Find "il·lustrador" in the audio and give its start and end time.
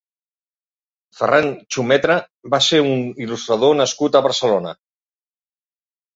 3.27-3.79